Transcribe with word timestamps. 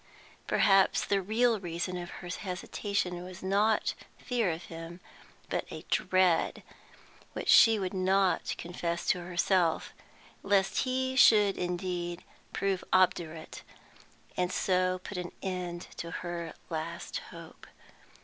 Perhaps 0.47 1.05
the 1.05 1.21
real 1.21 1.59
reason 1.59 1.95
of 1.95 2.09
her 2.09 2.27
hesitation 2.27 3.23
was, 3.23 3.43
not 3.43 3.93
fear 4.17 4.49
of 4.49 4.63
him, 4.63 4.99
but 5.47 5.63
a 5.69 5.85
dread, 5.91 6.63
which 7.33 7.47
she 7.49 7.77
would 7.77 7.93
not 7.93 8.55
confess 8.57 9.05
to 9.05 9.19
herself, 9.19 9.93
lest 10.41 10.79
he 10.85 11.15
should 11.15 11.55
indeed 11.55 12.23
prove 12.51 12.83
obdurate, 12.91 13.61
and 14.35 14.51
so 14.51 14.97
put 15.03 15.19
an 15.19 15.33
end 15.43 15.83
to 15.97 16.09
her 16.09 16.55
last 16.71 17.17
hope. 17.29 17.67